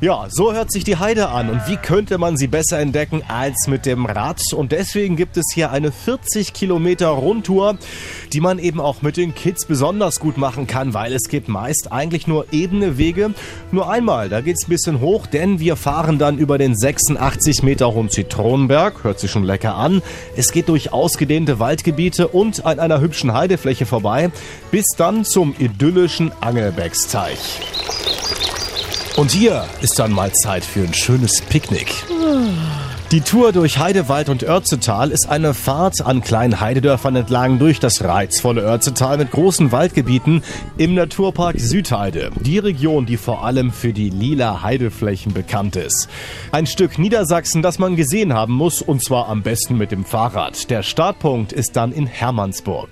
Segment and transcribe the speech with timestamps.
[0.00, 1.50] Ja, so hört sich die Heide an.
[1.50, 4.40] Und wie könnte man sie besser entdecken als mit dem Rad?
[4.54, 7.78] Und deswegen gibt es hier eine 40 Kilometer Rundtour,
[8.32, 11.90] die man eben auch mit den Kids besonders gut machen kann, weil es gibt meist
[11.90, 13.34] eigentlich nur ebene Wege.
[13.72, 17.92] Nur einmal, da geht's ein bisschen hoch, denn wir fahren dann über den 86 Meter
[17.92, 19.02] hohen Zitronenberg.
[19.02, 20.00] Hört sich schon lecker an.
[20.36, 24.30] Es geht durch ausgedehnte Waldgebiete und an einer hübschen Heidefläche vorbei,
[24.70, 27.62] bis dann zum idyllischen Angelbecksteich.
[29.18, 31.92] Und hier ist dann mal Zeit für ein schönes Picknick.
[33.10, 38.04] Die Tour durch Heidewald und Örzetal ist eine Fahrt an kleinen Heidedörfern entlang durch das
[38.04, 40.44] reizvolle Örzetal mit großen Waldgebieten
[40.76, 42.30] im Naturpark Südheide.
[42.38, 46.08] Die Region, die vor allem für die lila Heideflächen bekannt ist.
[46.52, 50.70] Ein Stück Niedersachsen, das man gesehen haben muss, und zwar am besten mit dem Fahrrad.
[50.70, 52.90] Der Startpunkt ist dann in Hermannsburg.